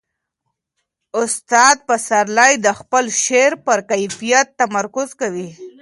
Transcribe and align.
استاد 1.21 1.77
پسرلی 1.87 2.53
د 2.65 2.67
خپل 2.79 3.05
شعر 3.23 3.53
پر 3.65 3.77
کیفیت 3.89 4.47
تمرکز 4.59 5.09
کوي. 5.21 5.49